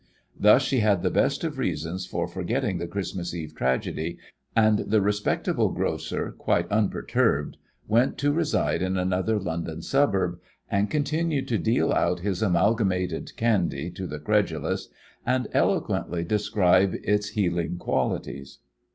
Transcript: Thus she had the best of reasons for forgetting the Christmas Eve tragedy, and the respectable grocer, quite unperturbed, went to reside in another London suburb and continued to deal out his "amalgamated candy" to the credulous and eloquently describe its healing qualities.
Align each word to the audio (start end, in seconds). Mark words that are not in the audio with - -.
Thus 0.35 0.63
she 0.63 0.79
had 0.79 1.03
the 1.03 1.11
best 1.11 1.43
of 1.43 1.59
reasons 1.59 2.07
for 2.07 2.27
forgetting 2.27 2.79
the 2.79 2.87
Christmas 2.87 3.35
Eve 3.35 3.53
tragedy, 3.53 4.17
and 4.55 4.79
the 4.79 4.99
respectable 4.99 5.69
grocer, 5.69 6.31
quite 6.31 6.67
unperturbed, 6.71 7.57
went 7.87 8.17
to 8.17 8.33
reside 8.33 8.81
in 8.81 8.97
another 8.97 9.37
London 9.37 9.83
suburb 9.83 10.39
and 10.71 10.89
continued 10.89 11.47
to 11.49 11.59
deal 11.59 11.93
out 11.93 12.21
his 12.21 12.41
"amalgamated 12.41 13.37
candy" 13.37 13.91
to 13.91 14.07
the 14.07 14.17
credulous 14.17 14.89
and 15.23 15.47
eloquently 15.53 16.23
describe 16.23 16.95
its 17.03 17.29
healing 17.37 17.77
qualities. 17.77 18.57